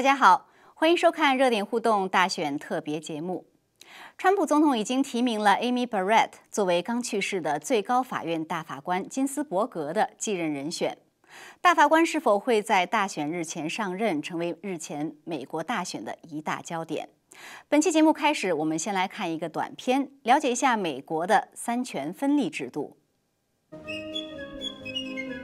[0.00, 3.44] 大家好，欢迎收看热点互动大选特别节目。
[4.16, 10.96] 川普总统已经提名了 Amy Barrett 作为刚去世的最高法院大法官金斯伯格的继任人选。
[11.60, 17.06] 大法官是否会在大选日前上任，成为日前美国大选的一大焦点。
[17.68, 22.96] 本期节目开始，我们先来看一个短片，了解一下美国的三权分立制度。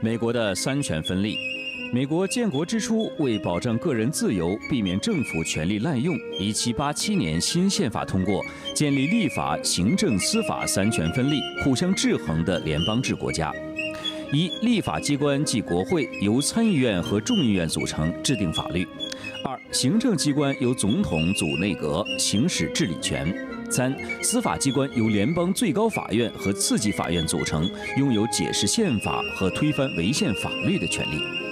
[0.01, 1.56] 美国的三权分立。
[1.93, 8.43] 美国建国之初，为保障个人自由，避免政府权力滥用，1787年新宪法通过，
[8.75, 13.53] 建立立法、行政、司法三权分立、互相制衡的联邦制国家。
[14.33, 18.83] 一、立法机关即国会由参议院和众议院组成，制定法律；
[19.45, 23.25] 二、行政机关由总统组内阁，行使治理权；
[23.71, 31.46] 三、司法机关由联邦最高法院和次级法院组成，拥有解释宪法和推翻违宪法律的权利。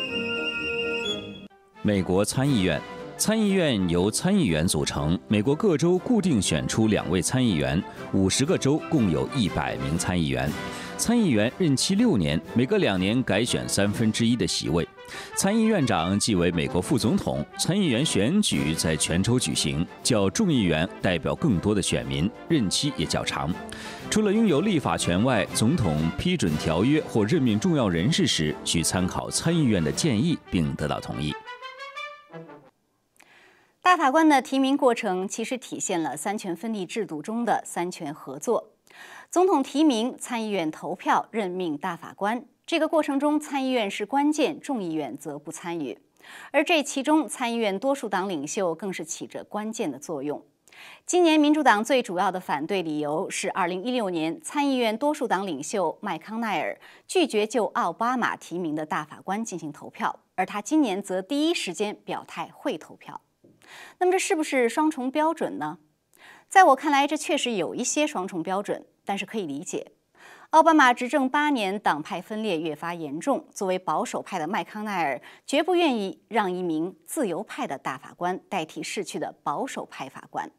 [1.86, 2.81] 美国参议院，
[3.16, 7.80] 参议院由参议员组成，美国各州固定选出两位参议员，
[8.11, 10.52] 五十个州共有一百名参议员。
[10.97, 14.88] 参议员任期六年，每隔两年改选三分之一的席位。
[15.36, 17.45] 参议院长即为美国副总统。
[17.59, 23.53] 参议员选举在全州举行，较众议员代表更多的选民，任期也较长。
[24.09, 31.31] 除了拥有立法权外，总统批准条约或任命重要人士时，需参考参议院的建议并得到同意。
[33.86, 38.72] 大法官的提名过程其实体现了三权分立制度中的三权合作。
[39.30, 42.44] 总统提名，参议院投票任命大法官。
[42.66, 46.00] 这个过程中，参议院是关键，众议院则不参与。
[46.50, 50.44] 而这其中，参议院多数党领袖更是起着关键的作用。
[51.05, 56.75] 今年民主党最主要的反对理由是，2016年参议院多数党领袖麦康奈尔
[57.08, 63.21] 拒绝就奥巴马提名的大法官进行投票，而他今年则第一时间表态会投票。
[63.99, 65.77] 那么这是不是双重标准呢？
[66.48, 68.86] 在我看来，这确实有一些双重标准。
[69.08, 69.92] 但是可以理解，
[70.49, 73.45] 奥巴马执政八年，党派分裂越发严重。
[73.53, 80.49] 作为保守派的麦康奈尔，绝不愿意让一名自由派的大法官代替逝去的保守派法官。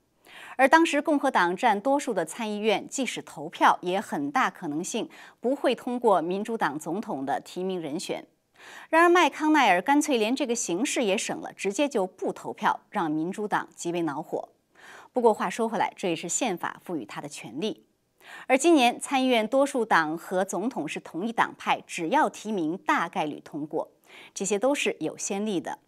[0.56, 8.24] 而当时共和党占多数的参议院，即使投票，也很大可能性不会通过民主党总统的提名人选。
[8.90, 14.48] 然而麦康奈尔干脆连这个形式也省了，直接就不投票，让民主党极为恼火。
[15.12, 17.84] 不过话说回来，这也是宪法赋予他的权利。
[18.46, 23.90] 而今年参议院多数党和总统是同一党派，只要提名大概率通过，
[24.34, 25.78] 这些都是有先例的。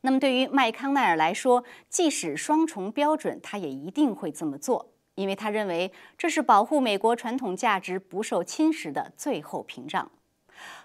[0.00, 10.10] 那么对于麦康奈尔来说，即使双重标准，他也一定会这么做，因为他认为这是保护美国传统价值不受侵蚀的最后屏障。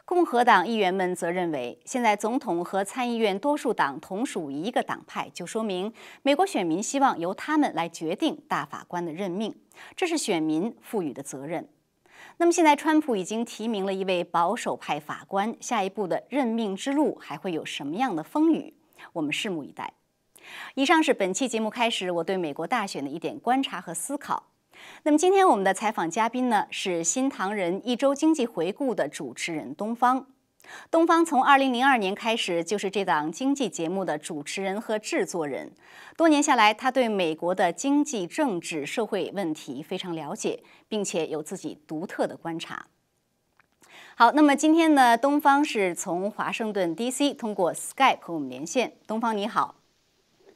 [0.08, 5.92] 共和党议员们则认为，现在总统和参议院多数党同属一个党派，就说明
[6.22, 9.54] 美国选民希望由他们来决定大法官的任命，
[9.98, 11.68] 这是选民赋予的责任。
[12.38, 18.74] 那么现在，川普已经提名了一位保守派法官，下一步的任命之路还会有什么样的风雨？
[19.12, 19.92] 我们拭目以待。
[20.76, 24.47] 以上是本期节目开始我对美国大选的一点观察和思考。
[25.04, 30.28] 那么今天我们的采访嘉宾呢是《新唐人一周经济回顾》的主持人东方。
[30.92, 35.72] 东方从二零零二年开始就是这档经济节目的主持人和制作人，
[36.18, 42.88] 多年下来，他对美国的经济、政治、社会问题非常了解，并且有自己独特的观察。
[44.16, 48.98] 好，那么今天呢，东方是从华盛顿 DC 通过 Skype 和我们连线。
[49.08, 49.76] 东方你好，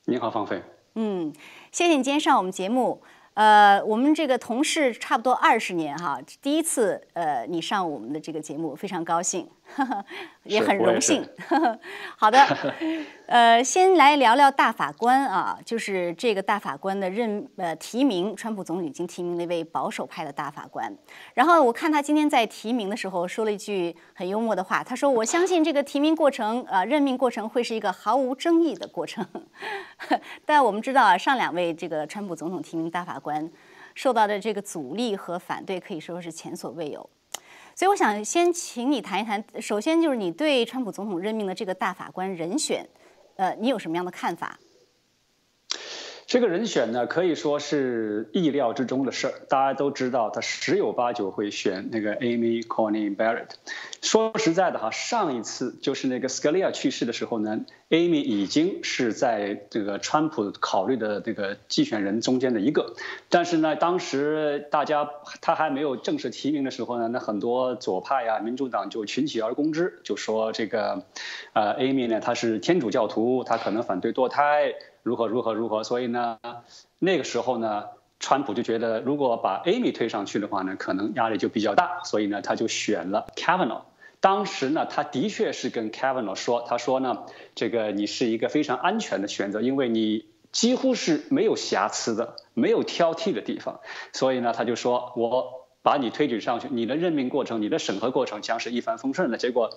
[0.06, 0.62] 你好，方飞。
[0.96, 1.32] 嗯，
[1.72, 3.02] 谢谢你今天上我们节目。
[3.34, 9.48] 呃，我们这个同事差不多二十年哈，第一次呃你上我们的这个节目，非常高兴，
[10.44, 11.28] 也很荣幸。
[12.18, 12.40] 好的，
[13.28, 20.96] 呃，先来聊聊大法官啊，就是这个大法官的任呃提名，川普总统已经提名了一位保守派的大法官。
[21.34, 29.26] 然后我看他今天在提名的时候说了一句很幽默的话，他说：“我相信这个提名过程呃任命过程会是一个毫无争议的过程。”
[30.46, 33.50] 但我们知道啊，上两位这个川普总统提名大法官
[33.96, 37.10] 受到的这个阻力和反对可以说是前所未有。
[37.82, 42.88] 所以我想先请你谈一谈，首先就是你对川普总统任命的这个大法官人选，
[43.38, 44.60] 呃，你有什么样的看法？
[46.32, 49.34] 这个人选呢，可以说是意料之中的事儿。
[49.50, 53.50] 大家都知道，他十有八九会选那个 Amy Coney Barrett。
[54.02, 62.96] 说实在的哈，上一次就是那个 Scalia 去世的时候呢，Amy 已经是在这个川普考虑的这个竞选人中间的一个。
[63.28, 65.10] 但是呢，当时大家
[65.42, 71.04] 他还没有正式提名的时候呢，那很多左派呀、民主党就群起而攻之，就说这个，
[71.52, 74.74] 呃，Amy 呢，她是天主教徒，她可能反对堕胎。
[75.04, 75.84] 如何如何如何？
[75.84, 76.40] 所以呢，
[77.00, 77.86] 那个时候呢，
[78.20, 83.82] 川普就觉得如果把 Amy 推上去的话呢，可能压力就比较大，所以呢，他就选了 Kavanaugh。
[84.20, 87.24] 当时呢，他的确是跟 Kavanaugh 说，他说呢，
[87.56, 93.80] 这个你是一个非常安全的选择，因为你几乎是没有瑕疵的，没有挑剔的地方，
[94.14, 99.38] 所以呢，他就说我把你推举上去，你的任命过程、你的审核过程将是一帆风顺的。
[99.38, 99.72] 结果。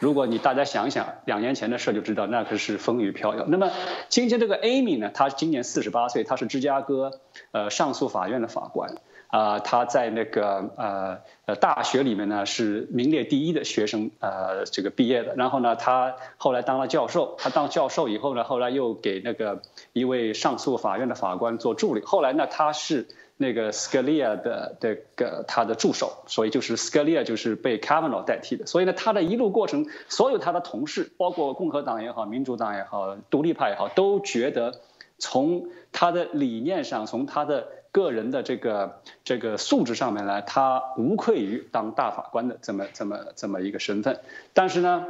[0.00, 3.44] 如果你大家想想两年前的事就知道那可是风雨飘摇。
[3.46, 3.70] 那么
[4.08, 7.20] 今天这个 Amy 呢，她今年四十八岁，她是芝加哥
[7.52, 8.96] 呃上诉法院的法官
[9.28, 15.36] 啊，她在那个呃呃大学里面呢是名列第一的学生呃这个毕业的。
[15.36, 19.62] 然后呢，她后来当了教授，她当教授以后呢，后来又给那个
[19.92, 22.02] 一位上诉法院的法官做助理。
[22.04, 23.06] 后来呢，她是。
[23.36, 34.80] 那个 Scalia 的这个他的助手，所以就是 Scalia 就是被 Kavanaugh 代替的，所以呢，他的一路过程，所有他的同事，包括共和党也好、民主党也好、独立派也好，都觉得
[35.18, 44.20] 从他的理念上，从他的个人的这个这个素质上面来，他无愧于当大法官的这么这么这么一个身份，
[44.52, 45.04] 但是呢。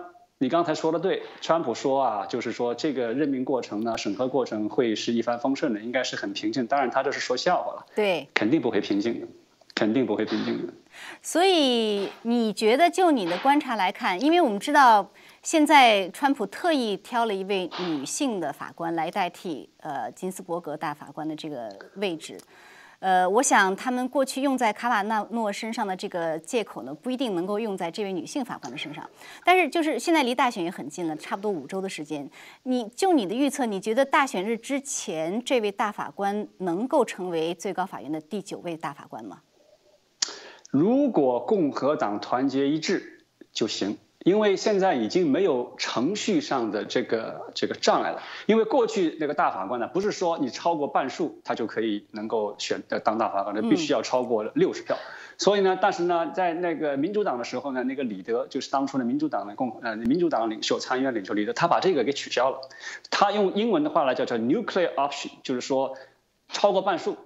[0.44, 6.67] 你刚才说的对，川普说啊，就是说这个任命过程呢，审核过程会是一帆风顺的，应该是很平静。
[6.67, 9.26] 当然，他这是说笑话了，对，肯定不会平静的，
[9.75, 10.73] 肯定不会平静的。
[11.23, 15.11] 所以你觉得，就你的观察来看，因为我们知道
[15.43, 22.38] 现在川普特意挑了一位女性的法官来代替呃金斯伯格大法官的这个位置。
[22.99, 29.08] 呃，我想他们过去用在卡瓦纳诺身上的这个借口呢，不一定能够用在这位女性法官的身上。
[29.44, 32.29] 但是，就是现在离大选也很近了，差不多五周的时间。
[32.62, 39.41] 你就你的预测，你觉得大选日之前，这位大法官能够成为最高法院的第九位大法官吗？
[40.70, 43.99] 如果共和党团结一致就行。
[44.25, 48.23] 因为现在已经没有程序上的这个这个障碍了。
[48.47, 54.97] 因为过去那个大法官呢，不是说你超过半数他就可以能够选当大法官，那必须要超过六十票。
[55.37, 62.61] 所以呢，但是呢，在那个民主党的时候呢，那个李德就是当初的民主党的共呃民主党领袖参议院领袖李德，他把这个给取消了。
[63.11, 65.97] 他用英文的话来叫叫 nuclear option，就是说
[66.49, 67.19] 超过半数。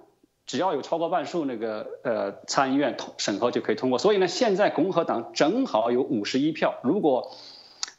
[0.49, 7.35] 只要有超过半数那个呃参议院通审核就可以通过，所以呢，现在共和党正好有五十一票，如果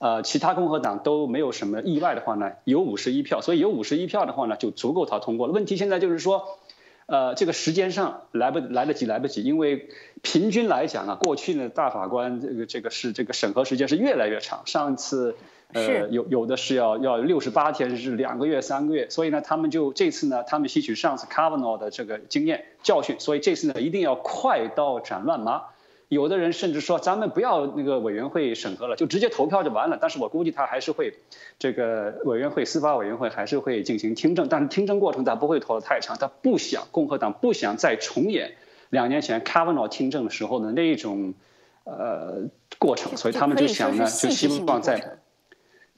[0.00, 5.52] 呃其他共和党都没有什么意外的话呢，有五十一票，所以有五十一票的话呢，就足够他通过了。
[5.52, 6.58] 问题现在就是说，
[7.06, 9.88] 呃，这个时间上来不来得及来不及，因为
[10.20, 15.36] 平均来讲啊，过去呢大法官这个这个是这个审核时间是越来越长，上次。
[15.72, 25.62] 呃，有有的是要要六十八天，是两个月、三个月，所以呢，他们就这次呢，他们吸取上次 Kavanaugh 的这个经验教训，所以这次呢，一定要快刀斩乱麻。
[26.08, 29.96] 有的人甚至说，咱们不要那个委员会审核了，就直接投票就完了。
[30.00, 31.14] 但是我估计他还是会，
[31.56, 38.54] 这个委员会司法委员会还是会进行听证，但是听证过程他不会拖得太长，他不想共和党不想再重演
[38.88, 41.32] 两年前 Kavanaugh 听证的时候的那种
[41.84, 42.38] 呃
[42.80, 45.19] 过程，所以他们就想呢，就希望在。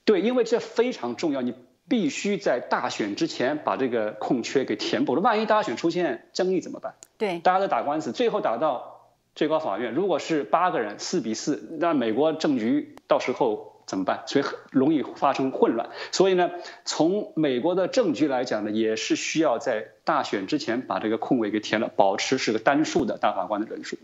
[0.04, 1.54] 对，因为这非常重要，你
[1.88, 5.20] 必须在大选之前把这个空缺给填补了。
[5.20, 6.94] 万一大选出现争议怎么办？
[7.19, 14.24] 对，大家都打官司，最后打到最高法院，如果是八个人四比四，那美国政局到时候怎么办？
[14.26, 15.91] 所以容易发生混乱。
[16.10, 16.50] 所以呢，
[16.84, 23.96] 从美国的政局来讲呢，也是需要在大选之前把这个空位给填了，保持是个单数的大法官的人数。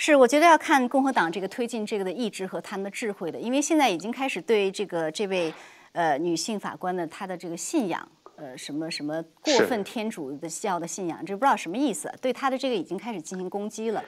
[0.00, 5.52] 是，我觉得要看共和党这个推进这个的意志和他们的智慧的，因为现在已经开始对这个这位
[5.90, 14.04] 呃女性法官的她的这个信仰，呃什么什么过分天主的教的信仰，这不知道什么意思，对她的这个已经开始进行攻击了。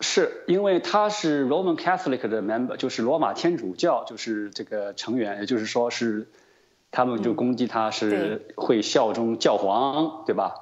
[0.00, 6.28] 是因为他是 Roman Catholic 的 member，就是罗马天主教，就是这个成员，也就是说是
[6.90, 10.52] 他们就攻击他是会效忠教皇，对吧？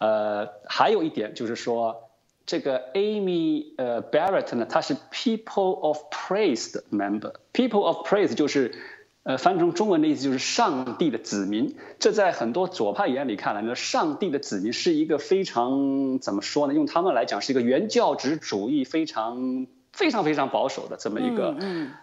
[0.00, 2.03] 呃，还有一点就是说。
[2.46, 7.32] 这个 Amy 呃 Barrett 呢，她是 People of Praise 的 member。
[7.52, 8.74] People of Praise 就是
[9.22, 11.76] 呃翻译成中文的意思就是上帝的子民。
[11.98, 16.74] 这在很多左派眼里看来呢，上帝的子民是一个非常怎么说呢？
[16.74, 21.56] 用他们来讲，是一个原教旨主义非常非常非常保守的这么一个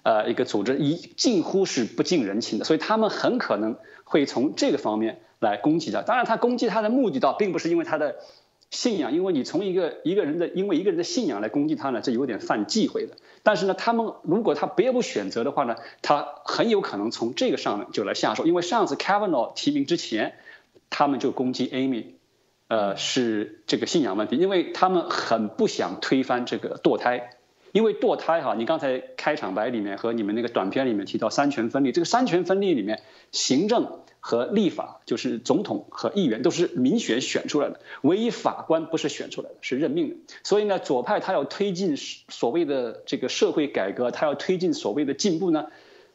[0.03, 2.65] 呃一个组织，一近乎是不近人情的。
[2.65, 6.01] 所以他们很可能会从这个方面来攻击他。
[6.01, 8.15] 当然，他攻击他的目的倒并不是因为他的
[8.71, 13.17] 信仰，因为你从一个一个人的因为一个人的信仰来攻击他呢，这有点犯忌讳的。
[13.43, 18.47] 但是呢，他们如果他别无选择的话呢，他很有可能从这个上面就来下手。
[18.47, 20.33] 因为上次 Kavanaugh 提名之前，
[20.89, 22.05] 他们就攻击 Amy，
[22.69, 27.31] 呃，是这个信仰问题，因为他们很不想推翻这个堕胎。
[27.73, 33.01] 因为堕胎哈，你刚才开场白里面和你们那个短片里面提到三权分立，这个三权分立里面，
[33.31, 40.15] 行政和立法就是总统和议员都是民选选出来的，唯一法官不是选出来的，是任命的。
[40.43, 45.67] 所以呢，左派他要推进所谓的这个社会改革，他要推进所谓的进步呢，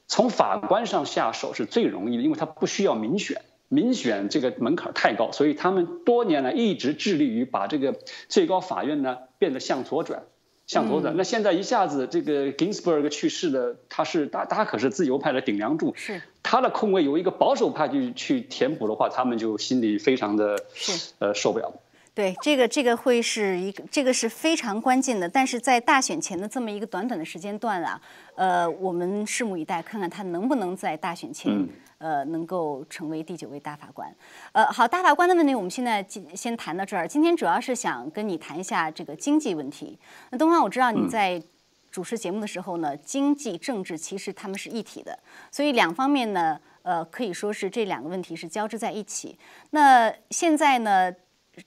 [0.06, 7.98] 从法官上下手是最容易的，因为他不需要民选，民选这个门槛太高，所以他们多年来一直致力于把这个
[8.28, 10.22] 最高法院呢变得向左转。
[10.66, 16.20] 向头的，那现在一下子这个 Ginsburg 去世了，他是他他可是自由派的顶梁柱，是。
[16.42, 21.12] 他的空位有一个保守派去去填补的话，他们就心里非常的是。
[21.18, 21.73] 呃受不了。
[22.16, 28.00] 对，这个这个会是一个这个是非常关键的，但是在大选前的这么一个短短的时间段啊，
[28.37, 31.68] 呃，我们拭目以待，看看他能不能在大选前。
[31.99, 34.14] 呃，能够成为第九位大法官。
[34.52, 37.08] 呃，好，大法官的问题，我们现在先谈到这儿。
[37.08, 39.99] 今天主要是想跟你谈一下这个经济问题。
[40.30, 41.42] 那东方，我知道你在
[41.90, 45.18] 主持节目的时候呢，经济、政治其实他们是一体的，
[45.50, 49.38] 所以两方面呢，呃，可以说是这两个问题是交织在一起。
[49.70, 51.11] 那现在呢，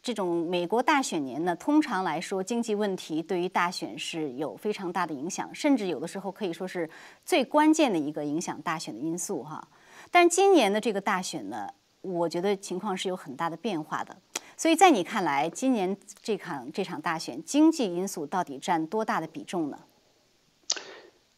[0.04, 6.88] 这种美国大选年呢，通常来说，经济问题对于大选是有非常大的影响，甚至有的时候可以说是
[7.26, 9.68] 最关键的一个影响大选的因素，哈。
[10.12, 11.68] 但今年的这个大选呢，
[12.02, 14.16] 我觉得情况是有很大的变化的。
[14.56, 19.80] 所以在你看来，今年这场这场大选，经济因素到底占多大的比重呢？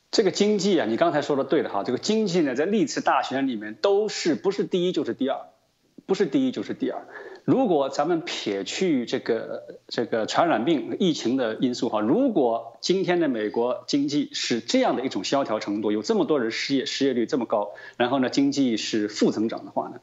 [0.10, 1.84] 这个经济啊，你刚才说的对的哈。
[1.86, 5.39] 这个经济呢，在历次大选里面都是不是第一就是第二，
[6.05, 7.08] 不是第一就是第二。
[7.44, 20.02] 如果咱们撇去这个这个传染病疫情的因素哈，如果今天的美国经济是这样的一种萧条程度，有这么多人失业，失业率这么高，然后呢，经济是负增长的话呢，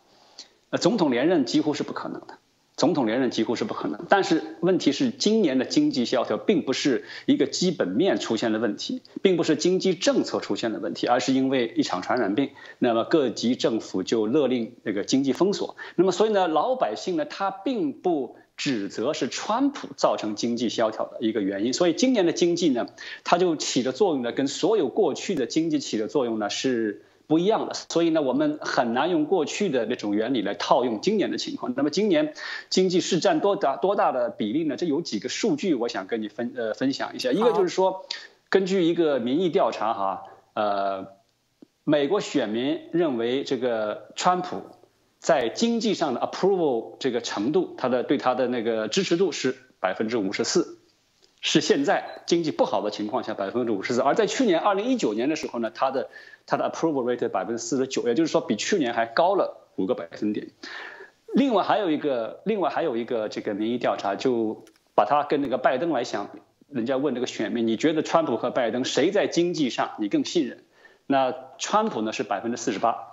[0.71, 2.39] 呃，总统连任几乎是不可能的。
[2.79, 15.75] 总统连任几乎是不可能，但是问题是，今年的经济萧条并不是一个基本面出现的问题，并不是经济政策出现的问题，而是因为一场传染病，那么各级政府就勒令那个经济封锁。
[15.97, 21.73] 那么所以呢，老百姓呢，他并不指责是川普造成经济萧条的一个原因。
[21.73, 22.87] 所以今年的经济呢，
[23.25, 27.03] 它就起的作用呢，跟所有过去的经济起的作用呢是。
[27.29, 31.75] 不一样的，所以呢，我们很难用过去的那种原理来套用今年的情况。
[31.77, 32.33] 那么今年
[32.71, 34.79] 经济是占多大多大的比例呢？
[34.79, 37.31] 这有几个数据，我想跟你分呃分享一下。
[37.31, 38.07] 一个就是说，
[38.49, 40.23] 根据一个民意调查哈，
[40.55, 41.09] 呃，
[41.85, 44.63] 美国选民认为这个川普
[45.19, 50.78] 在经济上的 approval 这个程度，他的对他的那个支持度是百分之五十四。
[51.41, 56.11] 是现在经济不好的情况下百分之五十四，而在去年二零一九年的时候呢，它的
[56.47, 60.49] 它的 approval rate 百分之四十九，也就是说比去年还高了五个百分点。
[61.35, 64.65] 另外还有一个，另外还有一个这个民意调查，就
[64.95, 66.31] 把它跟那个拜登来想，
[66.69, 70.65] 人家问这个选民，你觉得川普和拜登谁在经济上你更信任？
[71.07, 73.08] 那川普呢是百分之四十八。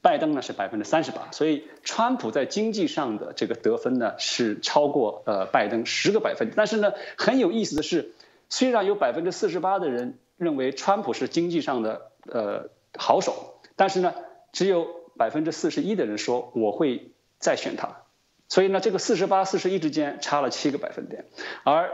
[0.00, 6.54] 拜登呢是百分之三十八，所以川普在经济上的这个得分呢是超过呃拜登十个百分点。
[6.56, 8.12] 但是呢，很有意思的是，
[8.48, 14.14] 虽然有百分之四十八的人认为川普是经济上的呃好手，但是呢，
[14.52, 14.86] 只有
[15.16, 18.02] 百分之四十一的人说我会再选他。
[18.48, 21.26] 所以呢，这个四十八四十一之间差了七个百分点，
[21.64, 21.90] 而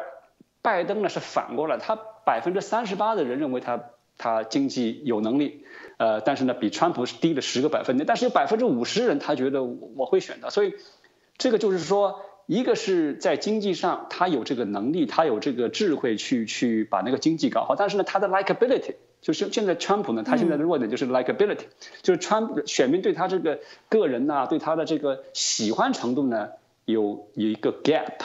[0.63, 3.81] 拜登呢是反过来，他百分之三十八的人认为他
[4.19, 5.65] 他经济有能力。
[5.97, 10.75] 呃，但是呢，比川普是低了十个百分点，但是有百分之五十人他觉得我会选他，所以
[11.39, 21.67] 这个就是说，一个是在经济上他有这个能力，他有这个智慧去去把那个经济搞好，但是呢，他的 likability 就是现在川普呢，他现在的弱点就是 likability，
[22.03, 26.49] 就是川选民对他这个个人呐，对他的这个喜欢程度呢
[26.87, 28.19] 有有一个 gap，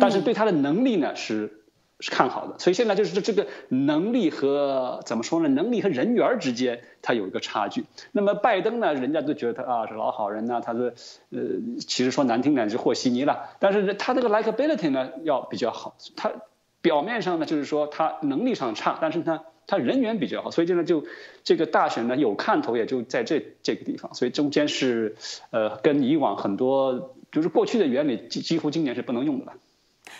[0.00, 1.60] 但是对他的能力呢是。
[2.00, 5.48] 是看好的，所以现在就是这这个能力和怎么说呢？
[5.48, 7.84] 能力和人缘之间，它有一个差距。
[8.10, 10.92] 那么拜登呢，人家都觉得他啊是老好人呐，他是
[11.30, 11.40] 呃，
[11.78, 13.50] 其实说难听点是和稀泥了。
[13.60, 16.32] 但是他这个 likability 呢要比较好，他
[16.82, 21.06] 表面上呢就是说他能力上差，但是呢他人缘比较好，所以现在就
[21.44, 24.12] 这个大选呢有看头，也就在这这个地方。
[24.14, 25.14] 所以中间是
[25.50, 29.52] 呃跟以往很多就是过去的原理几几乎今年是不能用的了。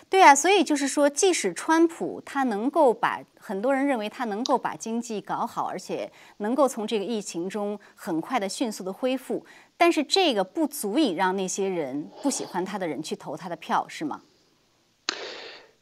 [0.09, 9.45] 对啊，所以就是说，即使川普他能够把很多人认为他能够把经济搞好，而且能够从这个疫情中很快的、迅速的恢复，
[9.77, 14.23] 但是这个不足以让那些人不喜欢他的人去投他的票，是吗？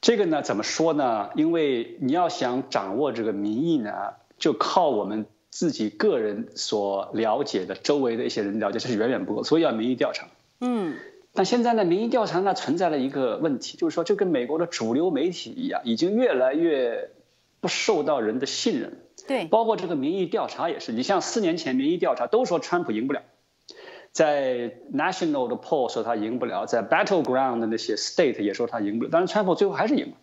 [0.00, 1.30] 这个呢，怎么说呢？
[1.36, 3.92] 因为你要想掌握这个民意呢，
[4.36, 10.26] 就靠我们自己个人所了解的，周围的一些人了解，这是远远不够，所以要民意调查。
[10.60, 10.96] 嗯。
[11.34, 17.10] 但现在呢，民意调查呢存在了一个问题，就是说，就跟美国的主流媒体一样，已经越来越
[17.60, 19.00] 不受到人的信任。
[19.26, 19.46] 对。
[19.46, 23.22] 包括这个民意调查也是，你像四年前民意调查都说川普赢不了。
[24.12, 30.16] 在 national 的 poll 说他赢不了，在 battleground 的那些 state 也说他赢不了，但是川普最后还是赢了。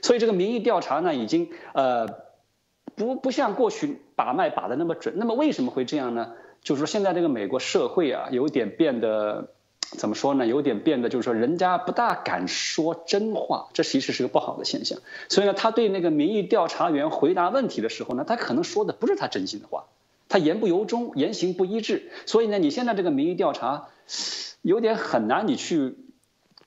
[0.00, 2.06] 所以这个民意调查呢，已经呃
[2.94, 5.14] 不不像过去把脉把的那么准。
[5.16, 6.34] 那么为什么会这样呢？
[6.62, 9.53] 就是说现在这个美国社会啊，有点变得
[9.90, 10.46] 怎么说呢？
[10.46, 14.98] 有点变得就是说人家不大敢说真话，这其实是个不好的现象。
[15.28, 19.84] 所以呢，他对那个民意调查员回答问题的时候呢，他可能说的不是他真心的话。
[20.26, 23.88] 他言不由衷，言行不一致，所以呢，你现在这个民意调查
[24.62, 25.96] 有点很难，你去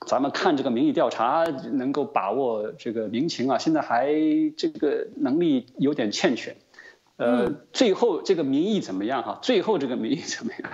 [0.05, 4.13] 咱们看这个民意调查能够把握这个民情啊，现在还
[4.55, 6.55] 这个能力有点欠缺。
[7.17, 9.39] 呃，最后这个民意怎么样哈？
[9.41, 10.71] 最后这个民意怎么样？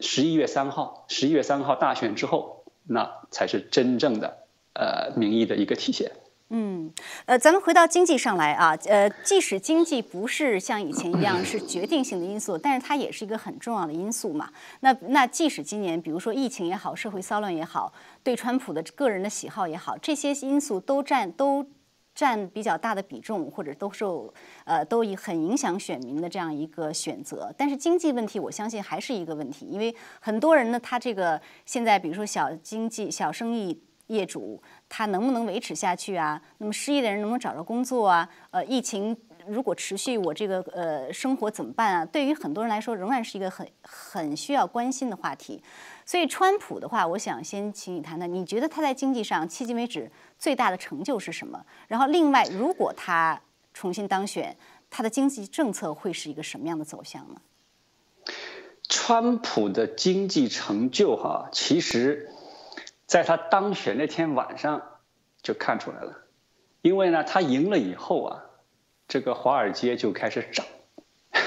[0.00, 4.38] 十一月三号，十一月三号大选之后，那才是真正的
[4.74, 6.12] 呃民意的一个体现。
[6.50, 6.90] 嗯，
[7.26, 14.50] 呃，咱们回到经济上来啊，呃，即使经济不是像以前一样是决定性的因素，但是它也是一个很重要的因素嘛。
[14.80, 21.66] 那那即使今年，比如说疫情也好，社会骚乱也好，对川普的个人的喜好也好，这些因素都占都
[22.18, 24.34] 占比较大的比重，或者都受
[24.64, 27.54] 呃都以很影响选民的这样一个选择。
[27.56, 34.60] 但是经济问题，我相信还是一个问题，因为很多人呢，他这个现在比如说小经济、小生意业主。
[34.90, 36.40] 他能不能维持下去啊？
[36.56, 38.26] 那么失业的人能不能找着工作啊？
[38.50, 39.14] 呃，疫情
[39.46, 42.06] 如果持续，我这个呃生活怎么办啊？
[42.06, 45.62] 对于很多人来说，仍然是一个很很需要关心的话题。
[46.08, 51.62] 所以，川普的话，我想先请你谈谈，你觉得他在经济上迄今为止最大的成就是什么？
[51.86, 53.38] 然后，另外，如果他
[53.74, 54.56] 重新当选，
[54.88, 57.42] 他的经济政策会是一个什么样的走向呢？
[58.88, 62.30] 川普的经济成就哈，其实。
[63.06, 64.82] 在他当选那天晚上
[65.40, 66.26] 就看出来了，
[66.82, 68.44] 因为呢，他赢了以后啊，
[69.08, 70.66] 这个华尔街就开始涨，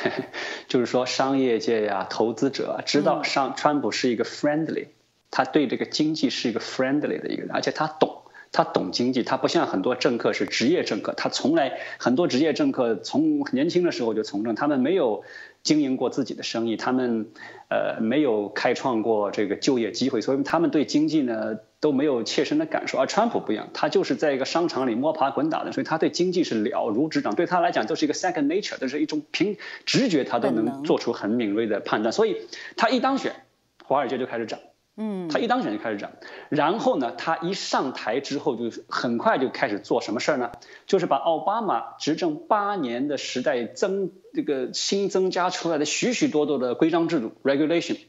[0.67, 4.87] 就是说商业界呀、投资者知道上川普是一个 friendly，
[5.29, 15.23] 他对这个经济是一个 friendly 的一个人，而且他懂，他懂经济，他不像很多政客是职业政客，他从来很多职业政客从年轻的时候就从政，他们没有。
[15.63, 17.27] 经营过自己的生意，他们
[17.69, 22.97] 呃没有开创过这个就业机会，所以他们对经济呢都没有切身的感受。
[22.97, 32.13] 而川普不一样，他就是在一个商场里摸爬滚打的，所以他对经济是了如指掌，对他来讲都是一个 second nature，都是一种凭直觉，他都能做出很敏锐的判断。
[32.13, 32.37] 所以
[32.77, 33.35] 他一当选，
[33.83, 34.59] 华尔街就开始涨。
[34.97, 36.11] 嗯，他一当选就开始涨，
[36.49, 40.51] 然后呢，他一上台之后就很快就开始做什么事儿呢？
[40.85, 47.99] 就是把奥巴马执政八年的时代增这个新增加出来的许许多多的规章制度 regulation，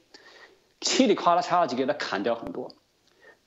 [0.80, 2.74] 噼里啪啦嚓就给他砍掉很多。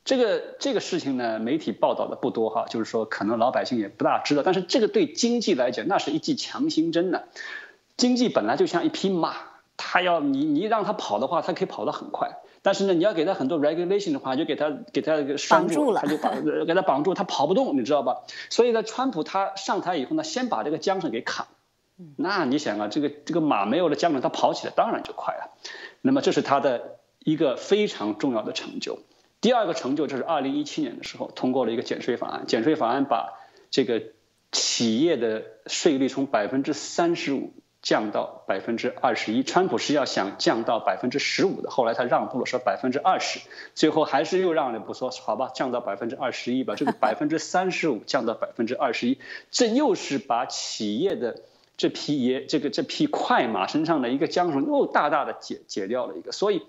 [0.06, 7.24] 这个这个事情呢，媒体报道的不多哈，就是说可能老百姓也不大知道，但是这个对经济来讲，那是一剂强心针呢。
[7.98, 9.36] 经济本来就像一匹马，
[9.78, 12.38] 它要你你让它跑的话，它可以跑得很快。
[12.62, 18.22] 但是呢，你要给他很多 regulation 的话，就给他给他拴住，他就绑 给他绑住，他跑不动，你知道吧？
[18.50, 21.48] 所以呢，川普他上台以后呢，先把这个缰绳给砍。
[22.16, 25.52] 那你想啊，这个这个马没有了缰绳，它跑起来当然就快了。
[26.02, 29.00] 那么这是他的一个非常重要的成就。
[29.46, 33.34] 第二个成就就是二零一七年的时候通过了一个减税法案，减税法案把
[33.70, 34.02] 这个
[34.52, 37.54] 企业的税率从百分之三十五。
[37.84, 43.40] 降到百分之二十一，川普是要想降到百分之十五的，后来他让步了，说百分之二十，
[43.76, 46.74] 最后还是又让了步，说好吧，降到百分之二十一吧。
[46.74, 49.20] 这个 百分之三十五降到百分之二十一，
[49.52, 51.42] 这又是把企业的
[51.78, 56.64] 这匹也这个这匹快马身上的一个缰绳又大大的解解掉了一个，所以。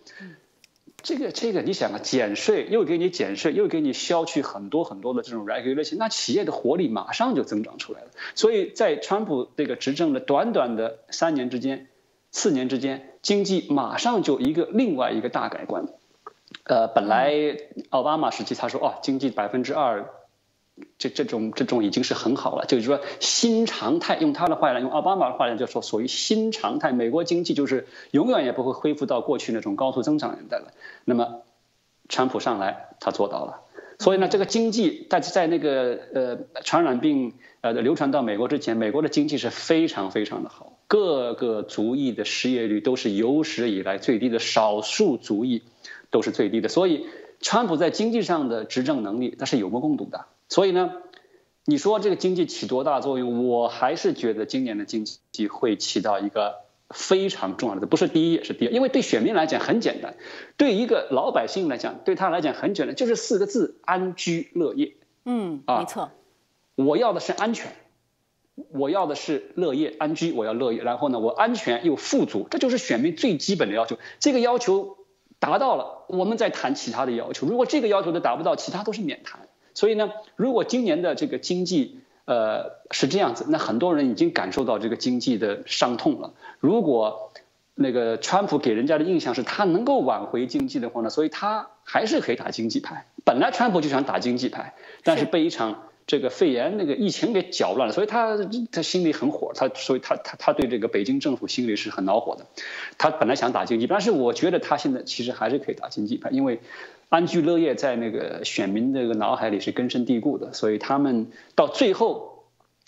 [1.06, 8.08] 这个这个，你想啊，减税又给你减税，又给你消去很多很多的这种 regulation，那企业的活力马上就增长出来了。
[8.34, 11.86] 所以在川普这个执政的短短的三年之间、
[12.32, 15.86] 四年之间，经济马上就一个另外一个大改观。
[16.64, 17.32] 呃，本来
[17.90, 20.10] 奥巴马时期他说哦，经济百分之二。
[20.98, 24.16] 这这种这种已经是很好了，就是说新常态。
[24.18, 26.92] 用他的话来，用奥巴马的话来，就说属于新常态。
[26.92, 30.72] 美国经济就是永远也不会恢复到过去那种高速增长年代了。
[31.04, 31.42] 那么，
[32.08, 33.60] 川普上来，他做到了。
[33.98, 40.74] 所以呢，这个经济在在那个呃传染病呃流传到美国之前，美国的经济是非常非常的好。
[40.86, 45.62] 各个族裔的失业率都是有史以来最低的，少数族裔
[46.10, 46.68] 都是最低的。
[46.68, 47.06] 所以，
[47.40, 50.26] 川普在经济上的执政能力那是有目共睹的。
[50.48, 50.92] 所以呢，
[51.64, 53.48] 你说这个经济起多大作用？
[53.48, 56.56] 我还是觉得今年的经济会起到一个
[56.90, 58.72] 非常重要的，不是第一也是第二。
[58.72, 60.16] 因为对选民来讲很简单，
[60.56, 64.94] 对一个老百姓来讲，对他来讲很简单，就是四个字：安居乐业。
[65.24, 66.10] 嗯，没错。
[66.76, 67.72] 我要的是安全。
[68.70, 73.98] 我要的是乐业安居，我要乐业，然后呢，我安全又富足，这就是选民最基本的要求。
[74.18, 74.96] 这个要求
[75.38, 77.46] 达到了，我们再谈其他的要求。
[77.46, 79.45] 如果这个要求都达不到，其他都是免谈。
[79.76, 86.34] 所以呢，如果今年的这个经济呃是这样子，那很多人已经感受到这个经济的伤痛了。
[86.58, 87.30] 如果
[87.76, 93.06] 那个川普给人家的印象是他能够挽回经济的话呢，所以他还是可以打经济牌。
[93.24, 95.84] 本来川普就想打经济牌，但是被一场。
[96.08, 98.38] 这个肺炎那个疫情给搅乱了，所以他
[98.70, 102.46] 他心里很火，他所以他他他对这个北京政府心里是很恼火的。
[102.96, 106.60] 他本来想打经济，但是我觉得他现在其实还是可以打经济牌，因为
[107.08, 112.44] 安居乐业在那个选民这个脑海里是根深蒂固的，所以他们到最后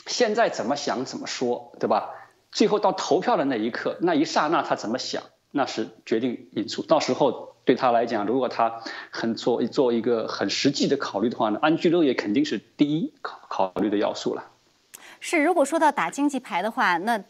[0.06, 2.10] 现在怎么想怎么说，对吧？
[2.50, 6.82] 最后到投票的那一刻，那一刹那他怎么想，那是决定因素。
[6.82, 7.48] 到时候。
[7.68, 14.44] 对他来讲，如果他很做做一个很实际的考虑的话呢，安居乐业肯定是第一考考虑的要素了。
[15.20, 17.20] 是，如果说到打经济牌的话，那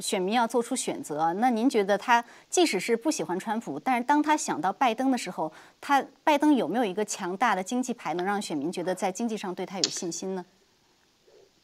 [0.00, 1.32] 选民要做出选择。
[1.34, 10.44] 那您觉得他即使是不喜欢川普，但是当他想到拜登的时候，他拜登有没有一个强大的经济牌，能让选民觉得在经济上对他有信心呢？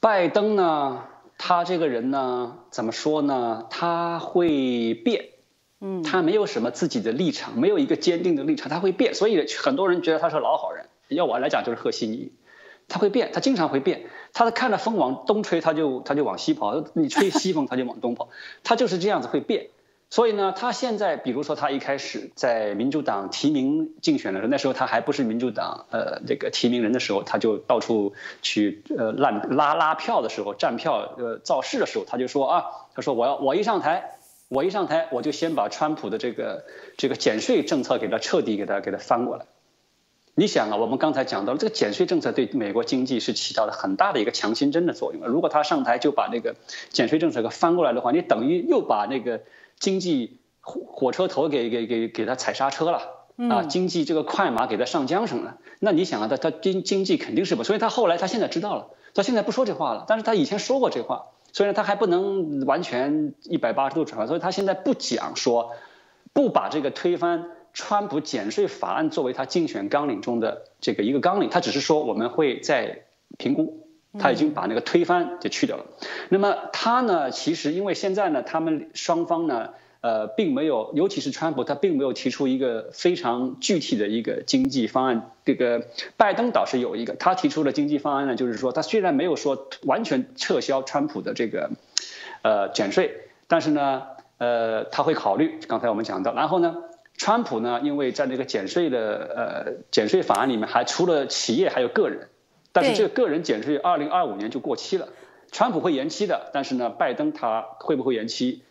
[0.00, 1.04] 拜登呢，
[1.36, 3.66] 他这个人呢，怎么说呢？
[3.70, 5.26] 他会变。
[5.80, 10.86] 嗯，他没有什么自己的立场，没有一个坚定的立场，他会变，所以很多人觉得他是老好人。
[11.08, 12.32] 要我来讲，就是和稀泥，
[12.88, 14.06] 他会变，他经常会变。
[14.34, 18.28] 他看着风往东吹，他就他就往西跑；你吹西风，他就往东跑。
[18.64, 19.68] 他就是这样子会变。
[20.10, 34.10] 所以呢，他现在，比如说他一开始在民主党提名竞选的时候，那时候他还不是民主党呃这个提名人的时候，他就到处去呃烂拉拉票的时候，站票呃造势的时候，他就说啊，他说我要我一上台。
[34.48, 36.64] 我一上台，我就先把川普的这个
[36.98, 39.46] 这个减税政策给他彻底给他给他翻过来。
[40.36, 45.26] 你想啊，我们刚才讲到了这个减税政策对美国经济是起到了很大的一个强心针的作用。
[45.26, 46.56] 如果他上台就把那个
[46.90, 49.42] 减税政策给翻过来的话，你等于又把那个
[49.78, 53.02] 经济火火车头给给给给他踩刹车了
[53.48, 55.58] 啊，经济这个快马给他上缰绳了。
[55.78, 61.26] 那你想啊，他他经经济肯定是不，所以他后来他现在知道了，他现在不说这话了，但是他以前说过这话。
[61.52, 65.70] 虽然他还不能完全一百八十度转弯，所以他现在不讲说，
[66.32, 67.44] 不把这个推翻
[67.74, 73.02] 川普减税法案作为他竞选纲领中的这个一个纲领，他只是说我们会在
[73.37, 73.87] 评估，
[74.18, 75.84] 他已经把那个推翻就去掉了。
[76.30, 79.70] 那么他呢，其实因为现在呢，他们双方呢。
[80.04, 85.30] 呃，并没有，尤其是川普，他并没有提出一个非常具体的一个经济方案。
[85.46, 85.87] 这个
[86.18, 91.70] 拜登倒是有一个，他提出的经济方案呢，就是说，他虽然没有说完全撤销川普的这个
[92.42, 94.02] 呃减税，但是呢，
[94.37, 95.58] 呃，他会考虑。
[95.66, 96.76] 刚才我们讲到，然后呢，
[97.16, 102.29] 川普呢，因为在那个减税的呃减税法案里面，还除了企业还有个人，
[102.72, 105.09] 但是这个个人减税二零二五年就过期了，
[105.53, 108.62] 川普会延期的，但是呢，拜登他会不会延期？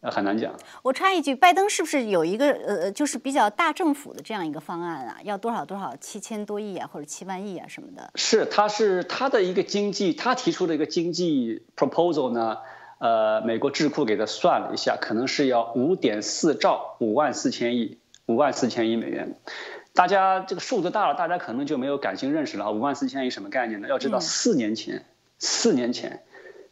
[0.00, 0.54] 呃很难讲。
[0.82, 5.16] 我插一句，拜登是不是有一个呃，就是比较大政府的这样一个方案啊？
[5.24, 8.10] 要多少多少七千多亿啊，或者七万亿啊什么的？
[8.14, 12.58] 是，他是他的一个经济，他提出的一个经济 proposal 呢？
[12.98, 19.36] 呃，美国智库给他算了一下，可能是要五点四兆五万四千亿，五万四千亿美元。
[19.94, 22.72] 大家这个数字大了，大家可能就没有感性认识了。
[22.72, 23.88] 五万四千亿什么概念呢？
[23.88, 25.04] 要知道，四年前，
[25.38, 26.22] 四年前，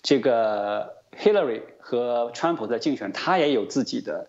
[0.02, 1.62] 这个 Hillary。
[1.86, 4.26] 和川普在竞选，他也有自己的，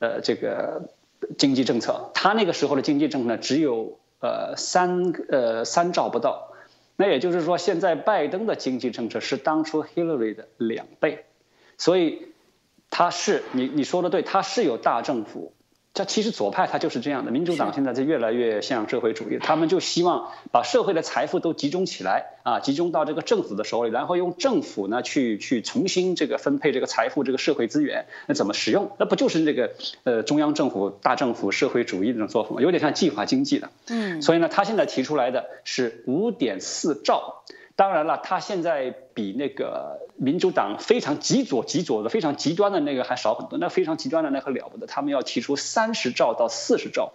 [0.00, 0.90] 呃，这个
[1.38, 2.10] 经济政策。
[2.12, 6.52] 他那个时候的经济政策呢，只有呃三呃三兆不到。
[6.96, 11.24] 那也就是说，现在拜登的经济政策是当初 Hillary 的两倍。
[11.80, 12.28] 所以
[12.90, 15.54] 他是你你说的对，他是有大政府。
[15.92, 28.92] 这其实左派他就是这样的，民主党现在是越来越像社会主义，他们就希望把社会的财富都集中起来啊，集中到这个政府的手里，然后用政府呢去去重新这个分配这个财富、这个社会资源，那怎么使用？
[28.98, 29.72] 那不就是这个
[30.04, 32.62] 呃中央政府、大政府、社会主义这种作风吗？
[32.62, 33.70] 有点像计划经济的。
[33.88, 37.42] 嗯，所以呢，他现在提出来的是五点四兆。
[37.80, 43.58] 当然了，他现在比那个民主党非常极左、极左的、非常极端的那个还少很多。
[43.58, 47.14] 那非常极端的那可了不得，他们要提出三十兆到四十兆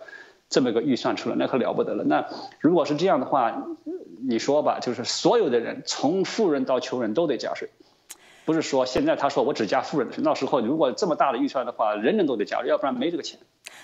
[0.50, 2.04] 这么一个预算出来，那可了不得了。
[2.04, 2.26] 那
[2.60, 3.64] 如果是这样的话，
[4.28, 7.70] 你说吧，就是所有的人从富人到穷人都得加税。
[8.44, 13.40] 不是说现在他说我只加富人的税，到时候如果这么大的预算的话，人人都得加税，要不然没这个钱。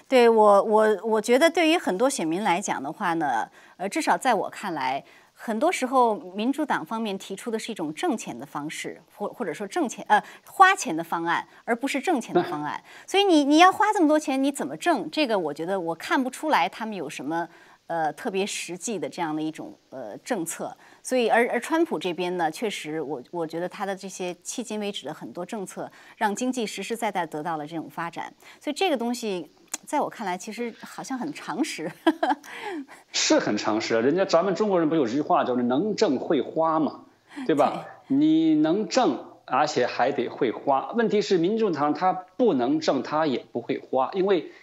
[0.07, 5.03] 对我，我我觉得对于很多选民来讲的话呢，呃，至少在我看来。
[5.43, 12.79] 很多时候，民主党方面提出的是一种挣钱的方式，或或者说挣钱呃花钱的方案，而不是挣钱的方案。
[13.07, 15.09] 所以你你要花这么多钱，你怎么挣？
[15.09, 17.49] 这个我觉得我看不出来他们有什么
[17.87, 20.77] 呃特别实际的这样的一种呃政策。
[21.01, 28.31] 所以而而川普这边呢，确实我我觉得他的这些迄今为止的很多政策，让经济实实在在得到了这种发展。
[28.59, 29.51] 所以这个东西。
[29.91, 31.91] 在我看来，其实好像很常识，
[33.11, 33.99] 是很常识啊。
[33.99, 37.01] 人家咱们中国人不有句话叫“能挣会花”嘛，
[37.45, 37.83] 对吧？
[38.07, 40.93] 你能挣，而且还得会花。
[40.93, 44.53] 问题是，民主党他不能挣，他也不会花，因为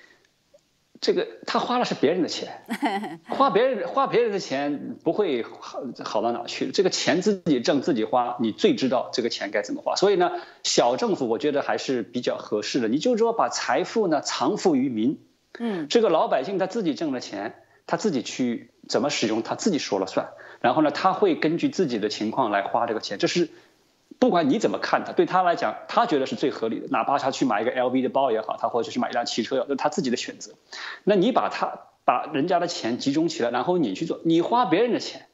[1.00, 2.62] 这个他花的是别人的钱，
[3.28, 6.70] 花别人花别人的钱不会好好到哪去。
[6.72, 9.94] 这个钱自己挣自己花，你最知道这个钱该怎么花。
[9.94, 10.32] 所以呢，
[10.64, 12.88] 小政府我觉得还是比较合适的。
[12.88, 15.20] 你就说把财富呢藏富于民。
[15.60, 20.28] 嗯，这个老百姓他自己挣了钱，他自己去怎么使用，他自己说了算。
[20.60, 23.48] 然后呢，他会根据自己的情况来花这个钱，这是
[24.18, 26.88] 不管你怎么看他，对他来讲，他觉得是最合理的。
[26.88, 30.52] 哪怕他去买一个 LV 的包也好，他或者去买一辆汽车，那是他自己的选择。
[31.04, 35.26] 那你把他把人家的钱集中起来，然后你去做，你花别人的钱，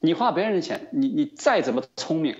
[0.00, 2.36] 你花别人的钱，你你再怎么聪明。